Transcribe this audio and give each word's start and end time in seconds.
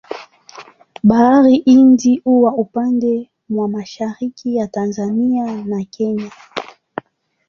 Bahari 1.03 1.61
Hindi 1.65 2.17
huwa 2.23 2.53
upande 2.55 3.29
mwa 3.49 3.69
mashariki 3.69 4.55
ya 4.55 4.67
Tanzania 4.67 5.63
na 5.63 5.83
Kenya. 5.85 6.31